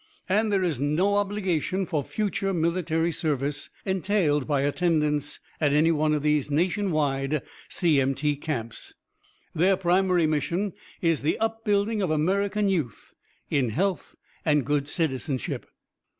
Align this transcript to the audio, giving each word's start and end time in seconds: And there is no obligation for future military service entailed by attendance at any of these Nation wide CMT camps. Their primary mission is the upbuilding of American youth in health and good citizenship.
And 0.27 0.51
there 0.51 0.63
is 0.63 0.79
no 0.79 1.17
obligation 1.17 1.85
for 1.85 2.03
future 2.03 2.55
military 2.55 3.11
service 3.11 3.69
entailed 3.85 4.47
by 4.47 4.61
attendance 4.61 5.39
at 5.59 5.73
any 5.73 5.91
of 5.91 6.23
these 6.23 6.49
Nation 6.49 6.89
wide 6.89 7.43
CMT 7.69 8.41
camps. 8.41 8.95
Their 9.53 9.77
primary 9.77 10.25
mission 10.25 10.73
is 11.01 11.19
the 11.19 11.37
upbuilding 11.37 12.01
of 12.01 12.09
American 12.09 12.67
youth 12.67 13.13
in 13.51 13.69
health 13.69 14.15
and 14.43 14.65
good 14.65 14.89
citizenship. 14.89 15.67